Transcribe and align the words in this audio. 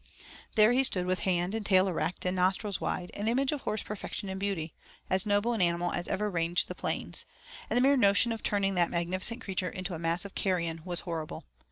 There 0.55 0.71
he 0.71 0.83
stood 0.83 1.05
with 1.05 1.19
head 1.19 1.53
and 1.53 1.63
tail 1.63 1.87
erect, 1.87 2.25
and 2.25 2.35
nostrils 2.35 2.81
wide, 2.81 3.11
an 3.13 3.27
image 3.27 3.51
of 3.51 3.61
horse 3.61 3.83
perfection 3.83 4.29
and 4.29 4.39
beauty, 4.39 4.73
as 5.11 5.27
noble 5.27 5.53
an 5.53 5.61
animal 5.61 5.91
as 5.93 6.07
ever 6.07 6.27
ranged 6.27 6.67
the 6.67 6.73
plains, 6.73 7.23
and 7.69 7.77
the 7.77 7.81
mere 7.81 7.97
notion 7.97 8.31
of 8.31 8.41
turning 8.41 8.73
that 8.73 8.89
magnificent 8.89 9.41
creature 9.41 9.69
into 9.69 9.93
a 9.93 9.99
mass 9.99 10.25
of 10.25 10.33
carrion 10.33 10.81
was 10.85 11.01
horrible. 11.01 11.43